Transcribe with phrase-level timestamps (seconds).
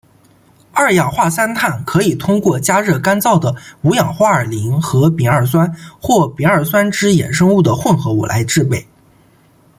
[0.71, 8.87] 二氧化三碳可以通过加热干燥的五氧化二磷和丙二酸或丙二酸酯衍生物的混合物来制备。